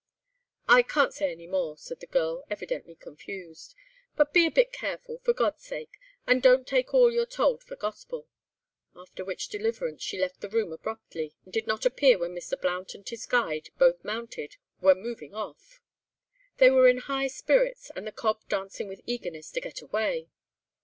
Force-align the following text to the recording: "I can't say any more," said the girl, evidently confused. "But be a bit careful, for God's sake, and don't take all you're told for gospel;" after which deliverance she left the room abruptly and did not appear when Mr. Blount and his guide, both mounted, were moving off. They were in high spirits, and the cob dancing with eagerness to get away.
"I 0.67 0.81
can't 0.81 1.13
say 1.13 1.31
any 1.31 1.45
more," 1.45 1.77
said 1.77 1.99
the 1.99 2.07
girl, 2.07 2.43
evidently 2.49 2.95
confused. 2.95 3.75
"But 4.15 4.33
be 4.33 4.47
a 4.47 4.49
bit 4.49 4.73
careful, 4.73 5.19
for 5.19 5.31
God's 5.31 5.61
sake, 5.61 5.99
and 6.25 6.41
don't 6.41 6.65
take 6.67 6.91
all 6.91 7.11
you're 7.13 7.27
told 7.27 7.63
for 7.63 7.75
gospel;" 7.75 8.27
after 8.95 9.23
which 9.23 9.47
deliverance 9.49 10.01
she 10.01 10.17
left 10.17 10.41
the 10.41 10.49
room 10.49 10.71
abruptly 10.73 11.35
and 11.45 11.53
did 11.53 11.67
not 11.67 11.85
appear 11.85 12.17
when 12.17 12.33
Mr. 12.33 12.59
Blount 12.59 12.95
and 12.95 13.07
his 13.07 13.27
guide, 13.27 13.69
both 13.77 14.03
mounted, 14.03 14.57
were 14.81 14.95
moving 14.95 15.35
off. 15.35 15.79
They 16.57 16.71
were 16.71 16.87
in 16.87 16.97
high 17.01 17.27
spirits, 17.27 17.91
and 17.95 18.07
the 18.07 18.11
cob 18.11 18.49
dancing 18.49 18.87
with 18.87 19.01
eagerness 19.05 19.51
to 19.51 19.61
get 19.61 19.83
away. 19.83 20.29